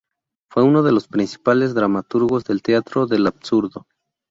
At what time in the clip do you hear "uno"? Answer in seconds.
0.63-0.81